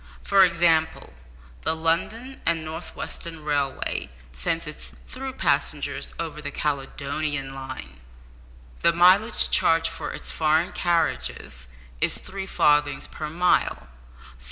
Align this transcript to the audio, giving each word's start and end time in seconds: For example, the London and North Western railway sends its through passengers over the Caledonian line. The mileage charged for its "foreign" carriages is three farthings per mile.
For 0.23 0.43
example, 0.43 1.13
the 1.61 1.75
London 1.75 2.41
and 2.43 2.65
North 2.65 2.95
Western 2.95 3.43
railway 3.43 4.09
sends 4.31 4.65
its 4.65 4.95
through 5.05 5.33
passengers 5.33 6.11
over 6.17 6.41
the 6.41 6.49
Caledonian 6.49 7.53
line. 7.53 7.99
The 8.79 8.93
mileage 8.93 9.51
charged 9.51 9.89
for 9.91 10.11
its 10.11 10.31
"foreign" 10.31 10.71
carriages 10.71 11.67
is 12.01 12.17
three 12.17 12.47
farthings 12.47 13.05
per 13.09 13.29
mile. 13.29 13.89